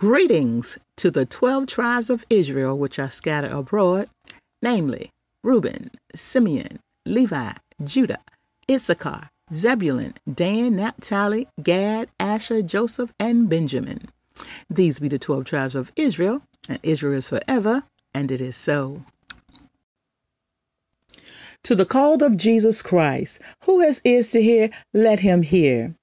Greetings 0.00 0.78
to 0.96 1.10
the 1.10 1.26
twelve 1.26 1.66
tribes 1.66 2.08
of 2.08 2.24
Israel 2.30 2.78
which 2.78 2.98
are 2.98 3.10
scattered 3.10 3.52
abroad, 3.52 4.08
namely 4.62 5.10
Reuben, 5.44 5.90
Simeon, 6.14 6.78
Levi, 7.04 7.52
Judah, 7.84 8.20
Issachar, 8.70 9.28
Zebulun, 9.52 10.14
Dan, 10.32 10.76
Naphtali, 10.76 11.48
Gad, 11.62 12.08
Asher, 12.18 12.62
Joseph, 12.62 13.12
and 13.20 13.50
Benjamin. 13.50 14.08
These 14.70 15.00
be 15.00 15.08
the 15.08 15.18
twelve 15.18 15.44
tribes 15.44 15.76
of 15.76 15.92
Israel, 15.96 16.40
and 16.66 16.78
Israel 16.82 17.18
is 17.18 17.28
forever, 17.28 17.82
and 18.14 18.32
it 18.32 18.40
is 18.40 18.56
so. 18.56 19.04
To 21.64 21.74
the 21.74 21.84
called 21.84 22.22
of 22.22 22.38
Jesus 22.38 22.80
Christ, 22.80 23.38
who 23.64 23.80
has 23.80 24.00
ears 24.04 24.30
to 24.30 24.40
hear, 24.40 24.70
let 24.94 25.18
him 25.18 25.42
hear. 25.42 25.94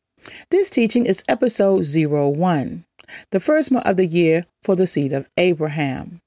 This 0.52 0.70
teaching 0.70 1.08
is 1.08 1.24
episode 1.28 1.84
01 1.88 2.84
the 3.32 3.40
first 3.40 3.72
month 3.72 3.86
of 3.86 3.98
the 3.98 4.06
year 4.06 4.46
for 4.64 4.76
the 4.76 4.88
seed 4.88 5.14
of 5.14 5.28
Abraham. 5.38 6.20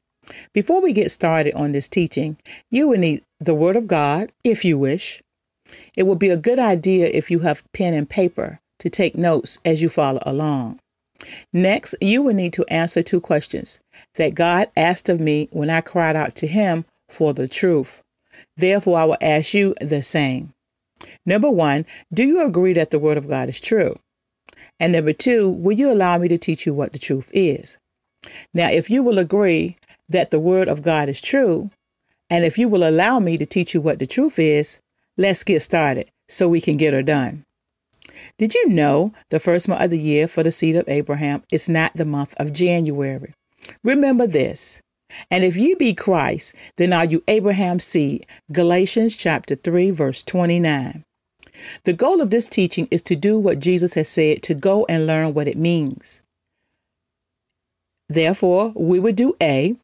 Before 0.53 0.81
we 0.81 0.93
get 0.93 1.11
started 1.11 1.55
on 1.55 1.73
this 1.73 1.89
teaching, 1.89 2.37
you 2.71 2.89
will 2.89 2.99
need 2.99 3.23
the 3.39 3.55
Word 3.55 3.77
of 3.77 3.87
God, 3.87 4.31
if 4.45 4.65
you 4.65 4.79
wish. 4.79 5.23
It 5.97 6.05
would 6.05 6.19
be 6.19 6.31
a 6.31 6.37
good 6.37 6.59
idea 6.59 7.07
if 7.07 7.31
you 7.31 7.41
have 7.41 7.65
pen 7.73 7.95
and 7.95 8.09
paper 8.09 8.61
to 8.79 8.91
take 8.91 9.17
notes 9.17 9.59
as 9.65 9.83
you 9.83 9.89
follow 9.89 10.21
along. 10.25 10.81
Next, 11.53 11.95
you 12.01 12.23
will 12.23 12.35
need 12.35 12.53
to 12.55 12.65
answer 12.67 13.03
two 13.03 13.21
questions 13.21 13.79
that 14.15 14.35
God 14.35 14.69
asked 14.77 15.09
of 15.09 15.21
me 15.21 15.49
when 15.53 15.71
I 15.71 15.81
cried 15.81 16.17
out 16.17 16.35
to 16.37 16.47
Him 16.47 16.85
for 17.09 17.35
the 17.35 17.49
truth. 17.49 18.03
Therefore, 18.57 18.99
I 18.99 19.05
will 19.05 19.17
ask 19.21 19.53
you 19.55 19.75
the 19.81 20.03
same. 20.03 20.53
Number 21.25 21.51
one, 21.51 21.87
do 22.13 22.25
you 22.25 22.45
agree 22.45 22.73
that 22.75 22.91
the 22.91 22.99
Word 22.99 23.19
of 23.19 23.29
God 23.29 23.49
is 23.49 23.61
true? 23.61 23.99
And 24.81 24.95
number 24.95 25.13
two, 25.13 25.51
will 25.51 25.77
you 25.77 25.93
allow 25.93 26.17
me 26.17 26.27
to 26.29 26.39
teach 26.39 26.65
you 26.65 26.73
what 26.73 26.95
the 26.95 26.99
truth 26.99 27.31
is? 27.35 27.77
Now, 28.55 28.71
if 28.71 28.89
you 28.89 29.03
will 29.03 29.19
agree 29.19 29.77
that 30.09 30.31
the 30.31 30.41
word 30.41 30.69
of 30.69 30.83
God 30.83 31.09
is 31.09 31.21
true, 31.21 31.71
and 32.31 32.45
if 32.45 32.57
you 32.57 32.69
will 32.69 32.89
allow 32.89 33.21
me 33.21 33.37
to 33.37 33.45
teach 33.45 33.75
you 33.75 33.81
what 33.83 33.99
the 33.99 34.07
truth 34.07 34.39
is, 34.39 34.81
let's 35.19 35.45
get 35.45 35.61
started 35.61 36.11
so 36.29 36.49
we 36.49 36.61
can 36.61 36.79
get 36.79 36.95
her 36.95 37.03
done. 37.03 37.45
Did 38.39 38.55
you 38.55 38.69
know 38.69 39.13
the 39.29 39.39
first 39.39 39.69
month 39.69 39.83
of 39.83 39.91
the 39.91 39.99
year 39.99 40.27
for 40.27 40.43
the 40.43 40.51
seed 40.51 40.77
of 40.77 40.89
Abraham 40.89 41.43
is 41.53 41.69
not 41.69 41.93
the 41.95 42.05
month 42.05 42.35
of 42.39 42.53
January? 42.53 43.35
Remember 43.85 44.27
this. 44.27 44.81
And 45.31 45.45
if 45.45 45.57
you 45.57 45.77
be 45.77 45.93
Christ, 45.93 46.55
then 46.77 46.93
are 46.93 47.05
you 47.05 47.23
Abraham's 47.29 47.85
seed? 47.85 48.27
Galatians 48.51 49.17
chapter 49.17 49.57
3 49.57 49.91
verse 49.91 50.23
29. 50.23 51.05
The 51.85 51.93
goal 51.93 52.21
of 52.21 52.31
this 52.31 52.49
teaching 52.49 52.89
is 52.91 53.03
to 53.03 53.17
do 53.17 53.39
what 53.39 53.61
Jesus 53.61 53.95
has 53.95 54.09
said 54.09 54.43
to 54.45 54.55
go 54.55 54.85
and 54.89 55.07
learn 55.07 55.35
what 55.35 55.49
it 55.49 55.57
means. 55.57 56.23
Therefore, 58.09 58.73
we 58.75 58.99
will 58.99 59.13
do 59.13 59.37
A. 59.41 59.77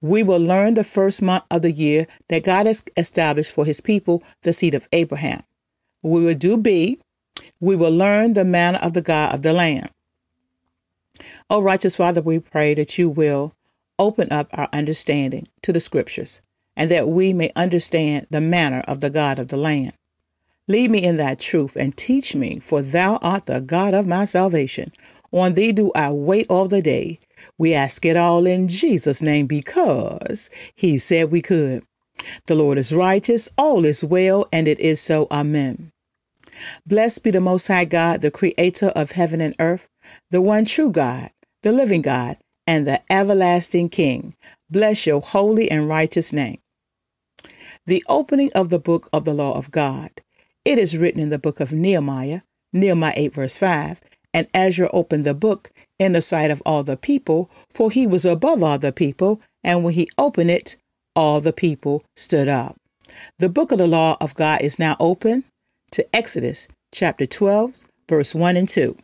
We 0.00 0.22
will 0.22 0.38
learn 0.38 0.74
the 0.74 0.84
first 0.84 1.20
month 1.20 1.44
of 1.50 1.62
the 1.62 1.72
year 1.72 2.06
that 2.28 2.44
God 2.44 2.66
has 2.66 2.84
established 2.96 3.52
for 3.52 3.64
his 3.64 3.80
people, 3.80 4.22
the 4.42 4.52
seed 4.52 4.74
of 4.74 4.88
Abraham. 4.92 5.42
We 6.02 6.24
will 6.24 6.34
do 6.34 6.56
B. 6.56 6.98
We 7.60 7.74
will 7.74 7.90
learn 7.90 8.34
the 8.34 8.44
manner 8.44 8.78
of 8.78 8.92
the 8.92 9.02
God 9.02 9.34
of 9.34 9.42
the 9.42 9.52
land. 9.52 9.90
O 11.50 11.60
righteous 11.60 11.96
Father, 11.96 12.22
we 12.22 12.38
pray 12.38 12.74
that 12.74 12.98
you 12.98 13.10
will 13.10 13.54
open 13.98 14.30
up 14.30 14.48
our 14.52 14.68
understanding 14.72 15.48
to 15.62 15.72
the 15.72 15.80
scriptures 15.80 16.40
and 16.76 16.90
that 16.90 17.08
we 17.08 17.32
may 17.32 17.50
understand 17.56 18.26
the 18.30 18.40
manner 18.40 18.80
of 18.86 19.00
the 19.00 19.10
God 19.10 19.40
of 19.40 19.48
the 19.48 19.56
land. 19.56 19.92
Lead 20.68 20.90
me 20.90 21.02
in 21.02 21.16
thy 21.16 21.34
truth 21.34 21.76
and 21.76 21.96
teach 21.96 22.34
me, 22.34 22.58
for 22.58 22.82
thou 22.82 23.16
art 23.16 23.46
the 23.46 23.60
God 23.60 23.94
of 23.94 24.06
my 24.06 24.26
salvation. 24.26 24.92
On 25.32 25.54
thee 25.54 25.72
do 25.72 25.90
I 25.94 26.10
wait 26.10 26.46
all 26.48 26.68
the 26.68 26.82
day. 26.82 27.18
We 27.56 27.74
ask 27.74 28.04
it 28.04 28.16
all 28.16 28.46
in 28.46 28.68
Jesus' 28.68 29.22
name 29.22 29.46
because 29.46 30.50
he 30.74 30.98
said 30.98 31.30
we 31.30 31.42
could. 31.42 31.84
The 32.46 32.54
Lord 32.54 32.78
is 32.78 32.92
righteous, 32.92 33.48
all 33.56 33.84
is 33.84 34.04
well, 34.04 34.46
and 34.52 34.68
it 34.68 34.78
is 34.80 35.00
so. 35.00 35.26
Amen. 35.30 35.90
Blessed 36.86 37.24
be 37.24 37.30
the 37.30 37.40
Most 37.40 37.68
High 37.68 37.84
God, 37.84 38.20
the 38.20 38.30
Creator 38.30 38.88
of 38.88 39.12
heaven 39.12 39.40
and 39.40 39.54
earth, 39.58 39.88
the 40.30 40.42
one 40.42 40.64
true 40.64 40.90
God, 40.90 41.30
the 41.62 41.72
living 41.72 42.02
God, 42.02 42.36
and 42.66 42.86
the 42.86 43.00
everlasting 43.10 43.88
King. 43.88 44.34
Bless 44.70 45.06
your 45.06 45.20
holy 45.20 45.70
and 45.70 45.88
righteous 45.88 46.32
name. 46.32 46.58
The 47.86 48.04
opening 48.08 48.50
of 48.54 48.68
the 48.68 48.78
book 48.78 49.08
of 49.12 49.24
the 49.24 49.32
law 49.32 49.54
of 49.54 49.70
God. 49.70 50.10
It 50.68 50.78
is 50.78 50.98
written 50.98 51.22
in 51.22 51.30
the 51.30 51.38
book 51.38 51.60
of 51.60 51.72
Nehemiah, 51.72 52.42
Nehemiah 52.74 53.14
8, 53.16 53.32
verse 53.32 53.56
5. 53.56 54.02
And 54.34 54.48
Ezra 54.52 54.90
opened 54.92 55.24
the 55.24 55.32
book 55.32 55.70
in 55.98 56.12
the 56.12 56.20
sight 56.20 56.50
of 56.50 56.62
all 56.66 56.82
the 56.82 56.98
people, 56.98 57.50
for 57.70 57.90
he 57.90 58.06
was 58.06 58.26
above 58.26 58.62
all 58.62 58.78
the 58.78 58.92
people. 58.92 59.40
And 59.64 59.82
when 59.82 59.94
he 59.94 60.06
opened 60.18 60.50
it, 60.50 60.76
all 61.16 61.40
the 61.40 61.54
people 61.54 62.04
stood 62.16 62.48
up. 62.48 62.76
The 63.38 63.48
book 63.48 63.72
of 63.72 63.78
the 63.78 63.86
law 63.86 64.18
of 64.20 64.34
God 64.34 64.60
is 64.60 64.78
now 64.78 64.94
open 65.00 65.44
to 65.92 66.06
Exodus 66.14 66.68
chapter 66.92 67.24
12, 67.24 67.88
verse 68.06 68.34
1 68.34 68.58
and 68.58 68.68
2. 68.68 68.94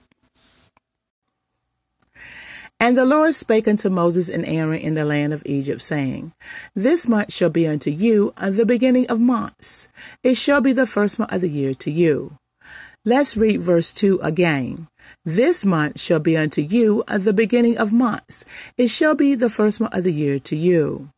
And 2.85 2.99
the 2.99 3.07
Lord 3.07 3.35
spake 3.35 3.67
unto 3.67 3.89
Moses 3.89 4.29
and 4.29 4.47
Aaron 4.47 4.79
in 4.79 4.93
the 4.93 5.07
land 5.07 5.33
of 5.33 5.43
Egypt, 5.47 5.81
saying, 5.81 6.35
This 6.75 7.09
month 7.09 7.33
shall 7.33 7.49
be 7.49 7.67
unto 7.67 7.91
you 7.91 8.35
the 8.37 8.67
beginning 8.67 9.07
of 9.11 9.19
months. 9.19 9.89
It 10.23 10.37
shall 10.37 10.61
be 10.61 10.75
the 10.75 10.87
first 10.87 11.19
month 11.19 11.33
of 11.33 11.41
the 11.41 11.49
year 11.49 11.73
to 11.73 11.91
you. 11.91 12.37
Let's 13.03 13.39
read 13.39 13.63
verse 13.63 13.91
2 13.91 14.21
again. 14.23 14.89
This 15.25 15.65
month 15.65 15.99
shall 15.99 16.21
be 16.21 16.37
unto 16.37 16.61
you 16.61 17.03
the 17.09 17.33
beginning 17.33 17.79
of 17.79 17.95
months. 17.95 18.45
It 18.77 18.89
shall 18.89 19.15
be 19.15 19.35
the 19.35 19.49
first 19.49 19.81
month 19.81 19.95
of 19.95 20.05
the 20.05 20.13
year 20.13 20.39
to 20.41 20.55
you. 20.55 21.09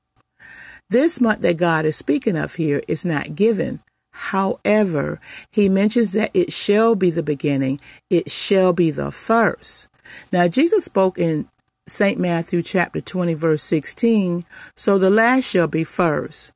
This 0.89 1.21
month 1.21 1.41
that 1.41 1.57
God 1.57 1.85
is 1.85 1.97
speaking 1.97 2.37
of 2.37 2.55
here 2.55 2.81
is 2.87 3.05
not 3.05 3.35
given. 3.35 3.81
However, 4.13 5.21
he 5.51 5.69
mentions 5.69 6.13
that 6.13 6.31
it 6.33 6.53
shall 6.53 6.95
be 6.95 7.11
the 7.11 7.25
beginning, 7.25 7.81
it 8.09 8.31
shall 8.31 8.73
be 8.73 8.93
the 8.93 9.11
first. 9.11 9.89
Now, 10.31 10.47
Jesus 10.47 10.85
spoke 10.85 11.19
in 11.19 11.49
St. 11.89 12.19
Matthew 12.19 12.63
chapter 12.63 13.01
20, 13.01 13.35
verse 13.35 13.63
16, 13.63 14.45
so 14.75 14.99
the 14.99 15.09
last 15.09 15.45
shall 15.45 15.69
be 15.69 15.85
first. 15.85 16.51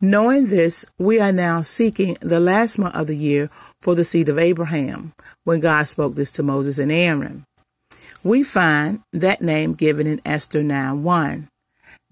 Knowing 0.00 0.46
this, 0.46 0.86
we 0.96 1.18
are 1.18 1.32
now 1.32 1.62
seeking 1.62 2.16
the 2.20 2.38
last 2.38 2.78
month 2.78 2.94
of 2.94 3.08
the 3.08 3.16
year 3.16 3.50
for 3.80 3.96
the 3.96 4.04
seed 4.04 4.28
of 4.28 4.38
Abraham, 4.38 5.12
when 5.42 5.58
God 5.58 5.88
spoke 5.88 6.14
this 6.14 6.30
to 6.32 6.44
Moses 6.44 6.78
and 6.78 6.92
Aaron. 6.92 7.44
We 8.22 8.44
find 8.44 9.00
that 9.12 9.42
name 9.42 9.74
given 9.74 10.06
in 10.06 10.20
Esther 10.24 10.62
9 10.62 11.02
1. 11.02 11.48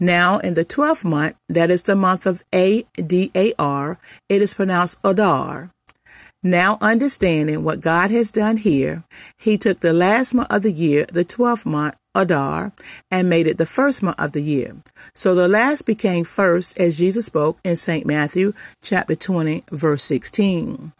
Now, 0.00 0.38
in 0.38 0.54
the 0.54 0.64
twelfth 0.64 1.04
month, 1.04 1.36
that 1.48 1.70
is 1.70 1.84
the 1.84 1.94
month 1.94 2.26
of 2.26 2.42
A 2.52 2.84
D 2.96 3.30
A 3.36 3.52
R, 3.56 3.98
it 4.28 4.42
is 4.42 4.54
pronounced 4.54 4.98
Adar. 5.04 5.70
Now 6.42 6.76
understanding 6.80 7.64
what 7.64 7.80
God 7.80 8.10
has 8.10 8.30
done 8.30 8.56
here, 8.56 9.04
he 9.38 9.56
took 9.56 9.80
the 9.80 9.92
last 9.92 10.34
month 10.34 10.52
of 10.52 10.62
the 10.62 10.72
year, 10.72 11.06
the 11.06 11.24
12th 11.24 11.64
month, 11.64 11.94
Adar, 12.14 12.72
and 13.10 13.28
made 13.28 13.46
it 13.46 13.58
the 13.58 13.66
first 13.66 14.02
month 14.02 14.20
of 14.20 14.32
the 14.32 14.40
year. 14.40 14.76
So 15.14 15.34
the 15.34 15.48
last 15.48 15.86
became 15.86 16.24
first 16.24 16.78
as 16.78 16.98
Jesus 16.98 17.26
spoke 17.26 17.58
in 17.64 17.76
St. 17.76 18.06
Matthew 18.06 18.52
chapter 18.82 19.14
20 19.14 19.62
verse 19.70 20.04
16. 20.04 20.92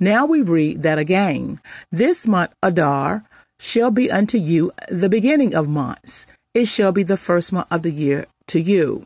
Now 0.00 0.26
we 0.26 0.40
read 0.40 0.82
that 0.82 0.98
again. 0.98 1.60
This 1.90 2.26
month 2.26 2.52
Adar 2.62 3.24
shall 3.58 3.90
be 3.90 4.10
unto 4.10 4.38
you 4.38 4.72
the 4.88 5.08
beginning 5.08 5.54
of 5.54 5.68
months. 5.68 6.26
It 6.54 6.66
shall 6.66 6.92
be 6.92 7.02
the 7.02 7.16
first 7.16 7.52
month 7.52 7.68
of 7.70 7.82
the 7.82 7.92
year 7.92 8.26
to 8.48 8.60
you. 8.60 9.04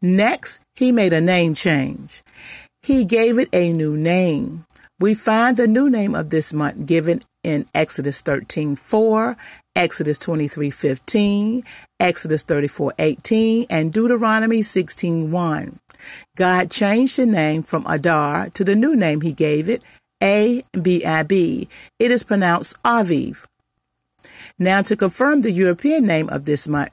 Next, 0.00 0.60
he 0.76 0.92
made 0.92 1.12
a 1.12 1.20
name 1.20 1.54
change. 1.54 2.22
He 2.82 3.04
gave 3.04 3.38
it 3.38 3.48
a 3.52 3.72
new 3.72 3.96
name. 3.96 4.64
We 5.00 5.14
find 5.14 5.56
the 5.56 5.66
new 5.66 5.90
name 5.90 6.14
of 6.14 6.30
this 6.30 6.52
month 6.52 6.86
given 6.86 7.20
in 7.42 7.66
Exodus 7.74 8.20
13 8.20 8.76
4, 8.76 9.36
Exodus 9.76 10.18
23 10.18 10.70
15, 10.70 11.64
Exodus 12.00 12.42
34 12.42 12.92
18, 12.98 13.66
and 13.70 13.92
Deuteronomy 13.92 14.62
16 14.62 15.30
1. 15.30 15.78
God 16.36 16.70
changed 16.70 17.18
the 17.18 17.26
name 17.26 17.62
from 17.62 17.86
Adar 17.86 18.50
to 18.50 18.64
the 18.64 18.74
new 18.74 18.96
name 18.96 19.20
he 19.20 19.32
gave 19.32 19.68
it, 19.68 19.82
A 20.22 20.62
B 20.80 21.04
I 21.04 21.22
B. 21.22 21.68
It 21.98 22.10
is 22.10 22.22
pronounced 22.22 22.80
Aviv. 22.82 23.46
Now, 24.58 24.82
to 24.82 24.96
confirm 24.96 25.42
the 25.42 25.52
European 25.52 26.06
name 26.06 26.28
of 26.30 26.44
this 26.44 26.66
month, 26.66 26.90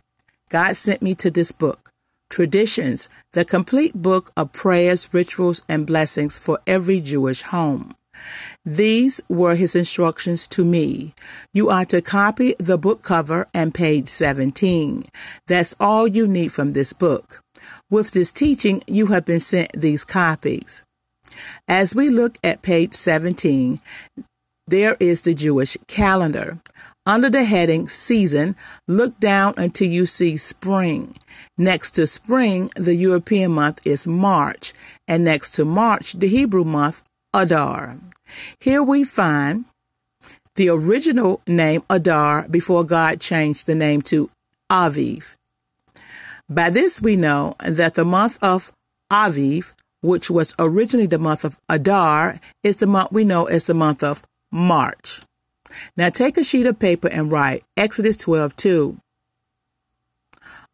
God 0.50 0.78
sent 0.78 1.02
me 1.02 1.16
to 1.16 1.31
this 1.31 1.52
book, 1.52 1.90
Traditions, 2.30 3.10
the 3.31 3.46
complete 3.46 3.94
book 3.94 4.31
of 4.38 4.52
prayers, 4.52 5.14
rituals, 5.14 5.64
and 5.68 5.88
blessings 5.88 6.38
for 6.38 6.60
every 6.68 7.02
Jewish 7.02 7.42
home. 7.42 7.92
These 8.66 9.22
were 9.30 9.56
his 9.56 9.76
instructions 9.76 10.48
to 10.50 10.66
me. 10.66 11.14
You 11.54 11.70
are 11.70 11.86
to 11.86 12.02
copy 12.02 12.56
the 12.60 12.78
book 12.78 13.02
cover 13.02 13.48
and 13.54 13.74
page 13.74 14.08
17. 14.08 15.04
That's 15.48 15.76
all 15.80 16.08
you 16.08 16.28
need 16.28 16.52
from 16.52 16.72
this 16.74 16.94
book. 16.94 17.42
With 17.90 18.12
this 18.12 18.32
teaching, 18.32 18.84
you 18.88 19.08
have 19.08 19.26
been 19.26 19.40
sent 19.40 19.74
these 19.74 20.04
copies. 20.04 20.84
As 21.68 21.96
we 21.96 22.10
look 22.10 22.38
at 22.44 22.62
page 22.62 22.94
17, 22.94 23.80
there 24.68 24.98
is 25.00 25.22
the 25.22 25.34
Jewish 25.34 25.78
calendar. 25.88 26.60
Under 27.06 27.30
the 27.30 27.44
heading 27.44 27.88
Season, 27.88 28.56
look 28.88 29.20
down 29.20 29.54
until 29.58 29.88
you 29.88 30.08
see 30.08 30.38
Spring. 30.38 31.16
Next 31.56 31.92
to 31.92 32.08
Spring, 32.08 32.72
the 32.76 32.96
European 32.96 33.52
month 33.52 33.86
is 33.86 34.08
March, 34.08 34.74
and 35.08 35.24
next 35.24 35.52
to 35.52 35.66
March, 35.66 36.14
the 36.14 36.28
Hebrew 36.28 36.64
month, 36.64 37.04
Adar. 37.36 38.00
Here 38.62 38.82
we 38.82 39.04
find 39.04 39.66
the 40.56 40.70
original 40.70 41.42
name 41.46 41.84
Adar 41.90 42.48
before 42.48 42.86
God 42.86 43.20
changed 43.20 43.68
the 43.68 43.76
name 43.76 44.02
to 44.04 44.30
Aviv. 44.72 45.36
By 46.50 46.70
this 46.70 47.02
we 47.02 47.18
know 47.18 47.56
that 47.60 47.96
the 47.96 48.06
month 48.06 48.38
of 48.42 48.72
Aviv, 49.12 49.76
which 50.02 50.30
was 50.30 50.56
originally 50.58 51.08
the 51.08 51.20
month 51.20 51.44
of 51.44 51.58
Adar, 51.68 52.40
is 52.64 52.78
the 52.78 52.88
month 52.88 53.12
we 53.12 53.26
know 53.26 53.46
as 53.46 53.66
the 53.66 53.74
month 53.74 54.02
of 54.02 54.24
March. 54.50 55.20
Now 55.98 56.08
take 56.08 56.38
a 56.38 56.44
sheet 56.44 56.68
of 56.68 56.80
paper 56.80 57.10
and 57.10 57.30
write 57.30 57.66
Exodus 57.76 58.16
12 58.16 58.56
2. 58.56 58.98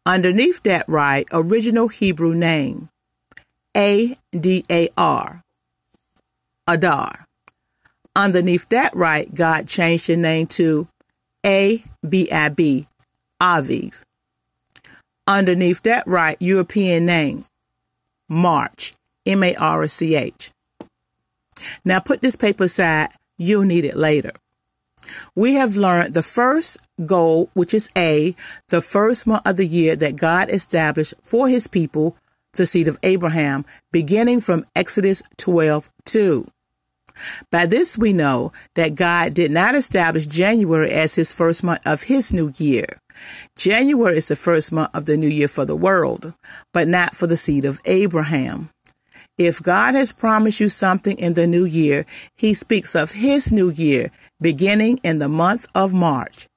Underneath 0.06 0.62
that, 0.62 0.88
write 0.88 1.26
original 1.32 1.88
Hebrew 1.88 2.34
name 2.34 2.88
A 3.76 4.16
D 4.30 4.64
A 4.70 4.90
R, 4.96 5.41
Adar. 6.66 7.26
Underneath 8.14 8.68
that, 8.68 8.94
right, 8.94 9.32
God 9.34 9.66
changed 9.66 10.08
the 10.08 10.16
name 10.16 10.46
to 10.48 10.86
A 11.44 11.82
B 12.08 12.30
I 12.30 12.48
B, 12.50 12.86
Aviv. 13.40 14.02
Underneath 15.26 15.82
that, 15.82 16.06
right, 16.06 16.36
European 16.40 17.06
name 17.06 17.44
March, 18.28 18.94
M 19.24 19.42
A 19.42 19.54
R 19.54 19.86
C 19.86 20.14
H. 20.14 20.50
Now 21.84 22.00
put 22.00 22.20
this 22.20 22.36
paper 22.36 22.64
aside, 22.64 23.10
you'll 23.38 23.62
need 23.62 23.84
it 23.84 23.96
later. 23.96 24.32
We 25.34 25.54
have 25.54 25.76
learned 25.76 26.14
the 26.14 26.22
first 26.22 26.78
goal, 27.06 27.50
which 27.54 27.74
is 27.74 27.90
A, 27.96 28.34
the 28.68 28.82
first 28.82 29.26
month 29.26 29.46
of 29.46 29.56
the 29.56 29.66
year 29.66 29.96
that 29.96 30.16
God 30.16 30.50
established 30.50 31.14
for 31.20 31.48
his 31.48 31.66
people, 31.66 32.16
the 32.52 32.66
seed 32.66 32.88
of 32.88 32.98
Abraham, 33.02 33.64
beginning 33.90 34.40
from 34.40 34.64
Exodus 34.76 35.22
12 35.38 35.90
2. 36.04 36.46
By 37.50 37.66
this 37.66 37.98
we 37.98 38.12
know 38.12 38.52
that 38.74 38.94
God 38.94 39.34
did 39.34 39.50
not 39.50 39.74
establish 39.74 40.26
January 40.26 40.90
as 40.90 41.14
his 41.14 41.32
first 41.32 41.62
month 41.62 41.80
of 41.86 42.04
his 42.04 42.32
new 42.32 42.52
year. 42.56 42.98
January 43.56 44.16
is 44.16 44.28
the 44.28 44.36
first 44.36 44.72
month 44.72 44.94
of 44.94 45.04
the 45.04 45.16
new 45.16 45.28
year 45.28 45.48
for 45.48 45.64
the 45.64 45.76
world, 45.76 46.32
but 46.72 46.88
not 46.88 47.14
for 47.14 47.26
the 47.26 47.36
seed 47.36 47.64
of 47.64 47.80
Abraham. 47.84 48.70
If 49.38 49.62
God 49.62 49.94
has 49.94 50.12
promised 50.12 50.60
you 50.60 50.68
something 50.68 51.18
in 51.18 51.34
the 51.34 51.46
new 51.46 51.64
year, 51.64 52.04
he 52.36 52.54
speaks 52.54 52.94
of 52.94 53.12
his 53.12 53.50
new 53.52 53.70
year 53.70 54.10
beginning 54.40 54.98
in 55.02 55.18
the 55.18 55.28
month 55.28 55.66
of 55.74 55.94
March. 55.94 56.48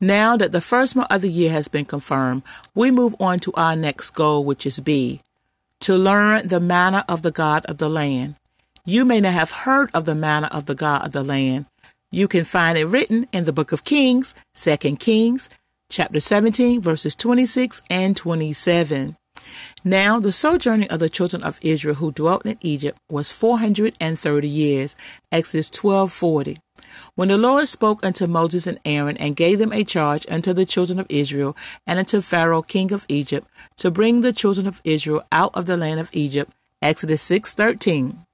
Now 0.00 0.36
that 0.36 0.52
the 0.52 0.60
first 0.60 0.94
month 0.94 1.10
of 1.10 1.22
the 1.22 1.30
year 1.30 1.50
has 1.50 1.68
been 1.68 1.84
confirmed, 1.84 2.42
we 2.74 2.90
move 2.90 3.16
on 3.18 3.40
to 3.40 3.52
our 3.54 3.74
next 3.74 4.10
goal, 4.10 4.44
which 4.44 4.66
is 4.66 4.80
B 4.80 5.20
to 5.80 5.96
learn 5.96 6.48
the 6.48 6.60
manner 6.60 7.04
of 7.08 7.22
the 7.22 7.30
God 7.30 7.64
of 7.66 7.78
the 7.78 7.88
land. 7.88 8.34
You 8.84 9.04
may 9.04 9.20
not 9.20 9.32
have 9.34 9.50
heard 9.50 9.90
of 9.94 10.04
the 10.06 10.14
manner 10.14 10.48
of 10.50 10.66
the 10.66 10.74
God 10.74 11.04
of 11.04 11.12
the 11.12 11.22
land. 11.22 11.66
You 12.10 12.26
can 12.26 12.44
find 12.44 12.78
it 12.78 12.86
written 12.86 13.28
in 13.32 13.44
the 13.44 13.52
book 13.52 13.72
of 13.72 13.84
Kings, 13.84 14.34
2 14.54 14.96
Kings, 14.96 15.48
chapter 15.90 16.20
17, 16.20 16.80
verses 16.80 17.14
26 17.14 17.82
and 17.90 18.16
27. 18.16 19.16
Now 19.84 20.18
the 20.18 20.32
sojourning 20.32 20.88
of 20.90 21.00
the 21.00 21.08
children 21.08 21.42
of 21.42 21.58
Israel 21.62 21.96
who 21.96 22.12
dwelt 22.12 22.44
in 22.44 22.58
Egypt 22.60 22.98
was 23.08 23.32
430 23.32 24.48
years. 24.48 24.96
Exodus 25.30 25.70
12:40. 25.70 26.58
When 27.14 27.28
the 27.28 27.38
Lord 27.38 27.68
spoke 27.68 28.04
unto 28.04 28.26
Moses 28.26 28.66
and 28.66 28.78
Aaron 28.84 29.16
and 29.18 29.36
gave 29.36 29.58
them 29.58 29.72
a 29.72 29.84
charge 29.84 30.26
unto 30.28 30.52
the 30.52 30.66
children 30.66 30.98
of 30.98 31.06
Israel 31.08 31.56
and 31.86 31.98
unto 31.98 32.20
Pharaoh 32.20 32.62
king 32.62 32.92
of 32.92 33.04
Egypt 33.08 33.46
to 33.78 33.90
bring 33.90 34.20
the 34.20 34.32
children 34.32 34.66
of 34.66 34.80
Israel 34.84 35.22
out 35.32 35.54
of 35.54 35.66
the 35.66 35.76
land 35.76 36.00
of 36.00 36.10
Egypt, 36.12 36.52
Exodus 36.82 37.22
6:13. 37.22 38.24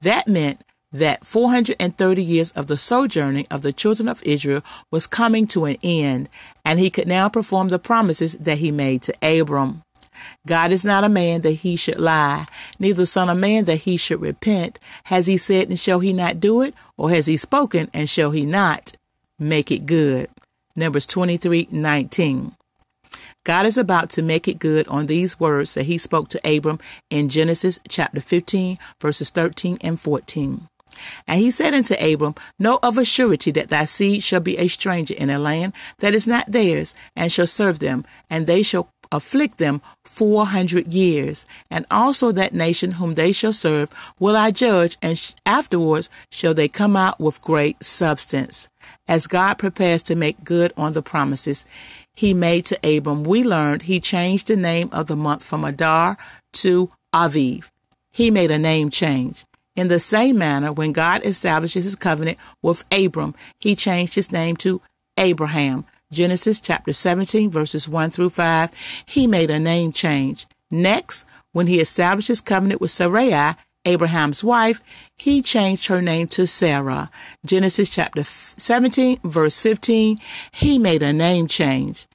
That 0.00 0.28
meant 0.28 0.62
that 0.92 1.24
430 1.24 2.22
years 2.22 2.50
of 2.52 2.66
the 2.66 2.76
sojourning 2.76 3.46
of 3.50 3.62
the 3.62 3.72
children 3.72 4.08
of 4.08 4.22
Israel 4.24 4.62
was 4.90 5.06
coming 5.06 5.46
to 5.48 5.64
an 5.64 5.76
end, 5.82 6.28
and 6.64 6.80
he 6.80 6.90
could 6.90 7.06
now 7.06 7.28
perform 7.28 7.68
the 7.68 7.78
promises 7.78 8.36
that 8.40 8.58
he 8.58 8.70
made 8.70 9.02
to 9.02 9.14
Abram. 9.22 9.82
God 10.46 10.72
is 10.72 10.84
not 10.84 11.04
a 11.04 11.08
man 11.08 11.42
that 11.42 11.52
he 11.52 11.76
should 11.76 11.98
lie, 11.98 12.46
neither 12.78 13.06
son 13.06 13.28
of 13.28 13.38
man 13.38 13.64
that 13.64 13.76
he 13.76 13.96
should 13.96 14.20
repent. 14.20 14.78
Has 15.04 15.26
he 15.26 15.36
said 15.36 15.68
and 15.68 15.78
shall 15.78 16.00
he 16.00 16.12
not 16.12 16.40
do 16.40 16.62
it? 16.62 16.74
Or 16.96 17.10
has 17.10 17.26
he 17.26 17.36
spoken 17.36 17.90
and 17.92 18.08
shall 18.08 18.30
he 18.30 18.44
not 18.44 18.92
make 19.38 19.70
it 19.70 19.86
good? 19.86 20.28
Numbers 20.76 21.06
23 21.06 21.68
19. 21.70 22.56
God 23.44 23.66
is 23.66 23.78
about 23.78 24.10
to 24.10 24.22
make 24.22 24.46
it 24.48 24.58
good 24.58 24.86
on 24.88 25.06
these 25.06 25.40
words 25.40 25.74
that 25.74 25.84
he 25.84 25.96
spoke 25.96 26.28
to 26.28 26.56
Abram 26.56 26.78
in 27.08 27.28
Genesis 27.28 27.80
chapter 27.88 28.20
15, 28.20 28.78
verses 29.00 29.30
13 29.30 29.78
and 29.80 29.98
14. 29.98 30.68
And 31.26 31.40
he 31.40 31.50
said 31.50 31.72
unto 31.72 31.94
Abram, 31.94 32.34
Know 32.58 32.78
of 32.82 32.98
a 32.98 33.04
surety 33.04 33.50
that 33.52 33.68
thy 33.68 33.84
seed 33.84 34.22
shall 34.22 34.40
be 34.40 34.58
a 34.58 34.68
stranger 34.68 35.14
in 35.14 35.30
a 35.30 35.38
land 35.38 35.72
that 35.98 36.14
is 36.14 36.26
not 36.26 36.50
theirs, 36.50 36.94
and 37.16 37.32
shall 37.32 37.46
serve 37.46 37.78
them, 37.78 38.04
and 38.28 38.46
they 38.46 38.62
shall 38.62 38.90
afflict 39.12 39.58
them 39.58 39.82
four 40.04 40.46
hundred 40.46 40.88
years. 40.88 41.44
And 41.70 41.86
also 41.90 42.32
that 42.32 42.54
nation 42.54 42.92
whom 42.92 43.14
they 43.14 43.32
shall 43.32 43.52
serve 43.52 43.90
will 44.18 44.36
I 44.36 44.50
judge, 44.50 44.96
and 45.02 45.18
sh- 45.18 45.32
afterwards 45.44 46.08
shall 46.30 46.54
they 46.54 46.68
come 46.68 46.96
out 46.96 47.20
with 47.20 47.42
great 47.42 47.82
substance. 47.82 48.68
As 49.06 49.26
God 49.26 49.54
prepares 49.54 50.02
to 50.04 50.14
make 50.14 50.44
good 50.44 50.72
on 50.76 50.92
the 50.92 51.02
promises 51.02 51.64
he 52.14 52.34
made 52.34 52.66
to 52.66 52.96
Abram, 52.96 53.24
we 53.24 53.42
learned 53.42 53.82
he 53.82 54.00
changed 54.00 54.48
the 54.48 54.56
name 54.56 54.88
of 54.92 55.06
the 55.06 55.16
month 55.16 55.44
from 55.44 55.64
Adar 55.64 56.16
to 56.54 56.90
Aviv. 57.14 57.64
He 58.10 58.30
made 58.30 58.50
a 58.50 58.58
name 58.58 58.90
change. 58.90 59.44
In 59.76 59.88
the 59.88 60.00
same 60.00 60.36
manner, 60.36 60.72
when 60.72 60.92
God 60.92 61.24
establishes 61.24 61.84
his 61.84 61.94
covenant 61.94 62.38
with 62.60 62.84
Abram, 62.90 63.34
he 63.58 63.76
changed 63.76 64.14
his 64.14 64.32
name 64.32 64.56
to 64.56 64.82
Abraham 65.16 65.84
Genesis 66.12 66.60
chapter 66.60 66.92
17, 66.92 67.50
verses 67.50 67.88
1 67.88 68.10
through 68.10 68.30
5, 68.30 68.70
he 69.06 69.26
made 69.26 69.50
a 69.50 69.60
name 69.60 69.92
change. 69.92 70.46
Next, 70.70 71.24
when 71.52 71.68
he 71.68 71.80
established 71.80 72.28
his 72.28 72.40
covenant 72.40 72.80
with 72.80 72.90
Sarai, 72.90 73.54
Abraham's 73.84 74.42
wife, 74.44 74.80
he 75.16 75.40
changed 75.40 75.86
her 75.86 76.02
name 76.02 76.26
to 76.28 76.46
Sarah. 76.46 77.10
Genesis 77.46 77.88
chapter 77.88 78.24
17, 78.56 79.20
verse 79.22 79.58
15, 79.58 80.18
he 80.52 80.78
made 80.78 81.02
a 81.02 81.12
name 81.12 81.46
change. 81.46 82.06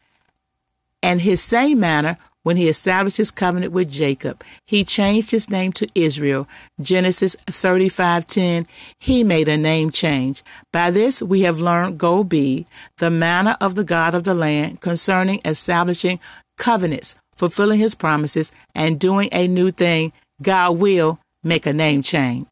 And 1.02 1.22
his 1.22 1.42
same 1.42 1.80
manner, 1.80 2.18
when 2.46 2.58
he 2.58 2.70
established 2.70 3.18
his 3.18 3.32
covenant 3.32 3.72
with 3.72 3.90
Jacob. 3.90 4.44
He 4.68 4.84
changed 4.84 5.32
his 5.32 5.50
name 5.50 5.72
to 5.74 5.88
Israel. 5.96 6.48
Genesis 6.80 7.36
35:10. 7.48 8.68
He 9.00 9.24
made 9.24 9.50
a 9.50 9.58
name 9.58 9.90
change. 9.90 10.44
By 10.72 10.92
this 10.92 11.24
we 11.24 11.42
have 11.42 11.60
learned 11.60 11.98
go 11.98 12.24
be 12.24 12.68
the 13.00 13.10
manner 13.10 13.58
of 13.60 13.74
the 13.74 13.84
God 13.84 14.14
of 14.14 14.26
the 14.26 14.36
land 14.36 14.80
concerning 14.80 15.42
establishing 15.44 16.20
covenants, 16.56 17.16
fulfilling 17.36 17.80
his 17.80 17.96
promises, 17.96 18.52
and 18.76 19.00
doing 19.00 19.30
a 19.32 19.48
new 19.48 19.72
thing. 19.72 20.14
God 20.40 20.78
will 20.78 21.20
make 21.44 21.66
a 21.66 21.74
name 21.74 22.04
change. 22.04 22.48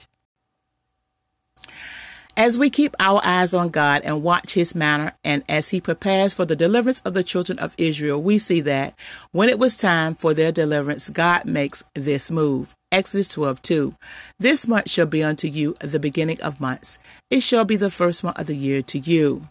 As 2.35 2.57
we 2.57 2.71
keep 2.71 2.95
our 2.99 3.21
eyes 3.23 3.53
on 3.53 3.69
God 3.69 4.01
and 4.03 4.23
watch 4.23 4.55
His 4.55 4.73
manner, 4.73 5.13
and 5.23 5.43
as 5.47 5.69
He 5.69 5.79
prepares 5.79 6.33
for 6.33 6.45
the 6.45 6.55
deliverance 6.55 6.99
of 7.01 7.13
the 7.13 7.23
children 7.23 7.59
of 7.59 7.75
Israel, 7.77 8.19
we 8.19 8.39
see 8.39 8.59
that 8.61 8.95
when 9.31 9.49
it 9.49 9.59
was 9.59 9.75
time 9.75 10.15
for 10.15 10.33
their 10.33 10.51
deliverance, 10.51 11.09
God 11.09 11.45
makes 11.45 11.83
this 11.93 12.31
move. 12.31 12.73
Exodus 12.91 13.27
12 13.29 13.61
2. 13.61 13.95
This 14.39 14.67
month 14.67 14.89
shall 14.89 15.05
be 15.05 15.23
unto 15.23 15.47
you 15.47 15.75
the 15.79 15.99
beginning 15.99 16.41
of 16.41 16.59
months. 16.59 16.97
It 17.29 17.41
shall 17.41 17.65
be 17.65 17.75
the 17.75 17.91
first 17.91 18.23
month 18.23 18.39
of 18.39 18.47
the 18.47 18.55
year 18.55 18.81
to 18.81 18.97
you. 18.97 19.47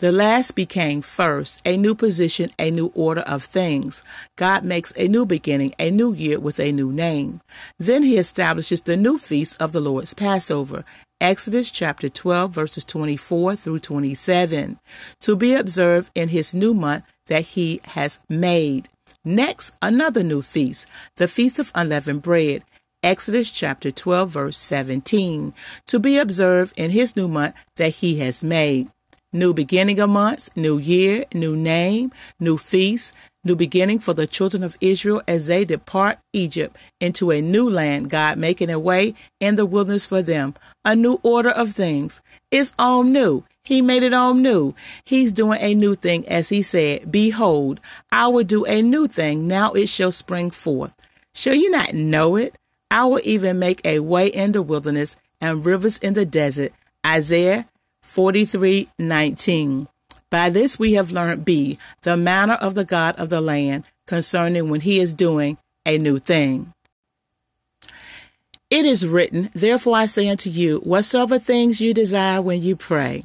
The 0.00 0.12
last 0.12 0.56
became 0.56 1.02
first, 1.02 1.62
a 1.64 1.76
new 1.76 1.94
position, 1.94 2.50
a 2.58 2.70
new 2.70 2.92
order 2.94 3.22
of 3.22 3.42
things. 3.42 4.02
God 4.36 4.64
makes 4.64 4.92
a 4.96 5.08
new 5.08 5.24
beginning, 5.24 5.74
a 5.78 5.90
new 5.90 6.12
year 6.12 6.38
with 6.38 6.60
a 6.60 6.72
new 6.72 6.92
name. 6.92 7.40
Then 7.78 8.02
he 8.02 8.18
establishes 8.18 8.82
the 8.82 8.96
new 8.96 9.18
feast 9.18 9.60
of 9.62 9.72
the 9.72 9.80
Lord's 9.80 10.12
Passover, 10.12 10.84
Exodus 11.24 11.70
chapter 11.70 12.10
12, 12.10 12.50
verses 12.50 12.84
24 12.84 13.56
through 13.56 13.78
27, 13.78 14.78
to 15.20 15.34
be 15.34 15.54
observed 15.54 16.10
in 16.14 16.28
his 16.28 16.52
new 16.52 16.74
month 16.74 17.02
that 17.28 17.44
he 17.44 17.80
has 17.84 18.18
made. 18.28 18.90
Next, 19.24 19.72
another 19.80 20.22
new 20.22 20.42
feast, 20.42 20.86
the 21.16 21.26
Feast 21.26 21.58
of 21.58 21.72
Unleavened 21.74 22.20
Bread, 22.20 22.62
Exodus 23.02 23.50
chapter 23.50 23.90
12, 23.90 24.28
verse 24.28 24.58
17, 24.58 25.54
to 25.86 25.98
be 25.98 26.18
observed 26.18 26.74
in 26.76 26.90
his 26.90 27.16
new 27.16 27.26
month 27.26 27.54
that 27.76 27.94
he 27.94 28.18
has 28.18 28.44
made. 28.44 28.90
New 29.32 29.54
beginning 29.54 30.00
of 30.00 30.10
months, 30.10 30.50
new 30.54 30.76
year, 30.76 31.24
new 31.32 31.56
name, 31.56 32.12
new 32.38 32.58
feast, 32.58 33.14
new 33.44 33.54
beginning 33.54 33.98
for 33.98 34.14
the 34.14 34.26
children 34.26 34.62
of 34.62 34.76
Israel 34.80 35.22
as 35.28 35.46
they 35.46 35.64
depart 35.64 36.18
Egypt 36.32 36.76
into 37.00 37.30
a 37.30 37.40
new 37.40 37.68
land, 37.68 38.10
God 38.10 38.38
making 38.38 38.70
a 38.70 38.78
way 38.78 39.14
in 39.38 39.56
the 39.56 39.66
wilderness 39.66 40.06
for 40.06 40.22
them, 40.22 40.54
a 40.84 40.96
new 40.96 41.20
order 41.22 41.50
of 41.50 41.72
things. 41.72 42.20
It's 42.50 42.72
all 42.78 43.02
new. 43.04 43.44
He 43.62 43.80
made 43.80 44.02
it 44.02 44.12
all 44.12 44.34
new. 44.34 44.74
He's 45.04 45.32
doing 45.32 45.58
a 45.60 45.74
new 45.74 45.94
thing, 45.94 46.28
as 46.28 46.50
he 46.50 46.62
said, 46.62 47.10
Behold, 47.10 47.80
I 48.12 48.28
will 48.28 48.44
do 48.44 48.64
a 48.66 48.82
new 48.82 49.06
thing. 49.06 49.48
Now 49.48 49.72
it 49.72 49.88
shall 49.88 50.12
spring 50.12 50.50
forth. 50.50 50.94
Shall 51.32 51.54
you 51.54 51.70
not 51.70 51.94
know 51.94 52.36
it? 52.36 52.56
I 52.90 53.06
will 53.06 53.20
even 53.24 53.58
make 53.58 53.80
a 53.84 54.00
way 54.00 54.28
in 54.28 54.52
the 54.52 54.62
wilderness 54.62 55.16
and 55.40 55.64
rivers 55.64 55.98
in 55.98 56.14
the 56.14 56.26
desert. 56.26 56.72
Isaiah 57.04 57.66
43 58.02 58.88
19. 58.98 59.88
By 60.34 60.50
this 60.50 60.80
we 60.80 60.94
have 60.94 61.12
learned 61.12 61.44
B, 61.44 61.78
the 62.02 62.16
manner 62.16 62.54
of 62.54 62.74
the 62.74 62.84
God 62.84 63.14
of 63.20 63.28
the 63.28 63.40
land 63.40 63.84
concerning 64.08 64.68
when 64.68 64.80
he 64.80 64.98
is 64.98 65.12
doing 65.12 65.58
a 65.86 65.96
new 65.96 66.18
thing. 66.18 66.72
It 68.68 68.84
is 68.84 69.06
written, 69.06 69.50
Therefore 69.54 69.96
I 69.96 70.06
say 70.06 70.28
unto 70.28 70.50
you, 70.50 70.78
whatsoever 70.78 71.38
things 71.38 71.80
you 71.80 71.94
desire 71.94 72.42
when 72.42 72.60
you 72.60 72.74
pray. 72.74 73.22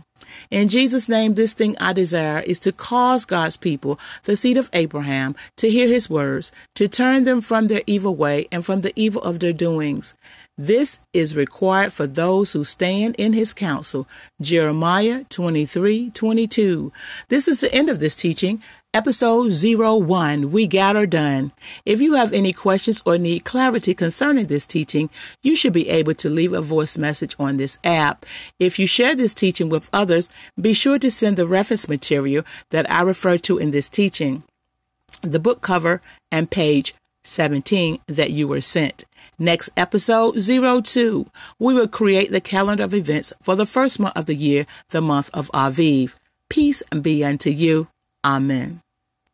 In 0.50 0.70
Jesus' 0.70 1.10
name, 1.10 1.34
this 1.34 1.54
thing 1.54 1.76
I 1.80 1.94
desire 1.94 2.40
is 2.40 2.60
to 2.60 2.72
cause 2.72 3.26
God's 3.26 3.58
people, 3.58 4.00
the 4.24 4.36
seed 4.36 4.58
of 4.58 4.70
Abraham, 4.74 5.36
to 5.58 5.70
hear 5.70 5.88
his 5.88 6.10
words, 6.10 6.52
to 6.76 6.88
turn 6.88 7.24
them 7.24 7.42
from 7.42 7.68
their 7.68 7.84
evil 7.88 8.16
way 8.16 8.48
and 8.52 8.66
from 8.66 8.82
the 8.82 8.94
evil 8.96 9.22
of 9.22 9.40
their 9.40 9.54
doings. 9.54 10.14
This 10.60 11.00
is 11.14 11.38
required 11.38 11.94
for 11.94 12.06
those 12.06 12.52
who 12.52 12.66
stand 12.66 13.16
in 13.16 13.32
his 13.32 13.54
counsel. 13.54 14.10
Jeremiah 14.42 15.24
23 15.30 16.10
22. 16.10 16.92
This 17.30 17.48
is 17.48 17.62
the 17.62 17.74
end 17.74 17.88
of 17.88 18.02
this 18.02 18.14
teaching. 18.14 18.62
Episode 18.92 19.54
01, 19.54 20.52
We 20.52 20.66
Got 20.66 20.96
Her 20.96 21.06
Done. 21.06 21.52
If 21.86 22.02
you 22.02 22.16
have 22.16 22.34
any 22.34 22.52
questions 22.52 23.04
or 23.06 23.20
need 23.20 23.46
clarity 23.46 23.94
concerning 23.94 24.48
this 24.48 24.66
teaching, 24.66 25.12
you 25.44 25.56
should 25.56 25.74
be 25.74 25.90
able 25.90 26.16
to 26.16 26.28
leave 26.28 26.54
a 26.54 26.62
voice 26.62 26.98
message 26.98 27.36
on 27.38 27.58
this 27.58 27.78
app. 27.84 28.26
If 28.58 28.80
you 28.80 28.88
share 28.88 29.16
this 29.16 29.36
teaching 29.36 29.70
with 29.70 29.88
others, 29.94 30.28
be 30.60 30.74
sure 30.74 30.98
to 30.98 31.12
send 31.12 31.38
the 31.38 31.46
reference 31.46 31.88
material 31.88 32.44
that 32.72 32.90
I 32.90 33.02
refer 33.02 33.38
to 33.38 33.60
in 33.60 33.70
this 33.70 33.90
teaching, 33.90 34.42
the 35.22 35.40
book 35.40 35.62
cover 35.62 36.02
and 36.32 36.50
page 36.50 36.96
17 37.26 38.00
that 38.08 38.32
you 38.32 38.48
were 38.48 38.60
sent. 38.60 39.04
Next 39.38 39.70
episode 39.78 40.42
02, 40.42 41.28
we 41.60 41.76
will 41.76 41.88
create 41.88 42.32
the 42.32 42.42
calendar 42.42 42.86
of 42.86 42.96
events 42.96 43.34
for 43.44 43.56
the 43.56 43.68
first 43.68 44.00
month 44.00 44.18
of 44.18 44.26
the 44.26 44.34
year, 44.34 44.66
the 44.90 45.00
month 45.00 45.30
of 45.32 45.48
Aviv. 45.54 46.16
Peace 46.50 46.82
be 47.04 47.24
unto 47.24 47.52
you. 47.52 47.88
Amen. 48.26 48.82